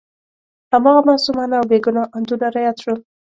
هماغه 0.73 1.01
معصومانه 1.09 1.55
او 1.59 1.65
بې 1.69 1.77
ګناه 1.85 2.11
اندونه 2.17 2.47
را 2.53 2.59
یاد 2.67 2.77
شول. 2.83 2.99